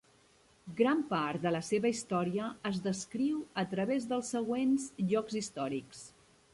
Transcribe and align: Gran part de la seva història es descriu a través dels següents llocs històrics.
Gran 0.79 1.03
part 1.11 1.43
de 1.43 1.51
la 1.55 1.61
seva 1.67 1.91
història 1.93 2.49
es 2.71 2.81
descriu 2.87 3.39
a 3.65 3.67
través 3.77 4.11
dels 4.15 4.35
següents 4.37 4.93
llocs 5.15 5.43
històrics. 5.43 6.07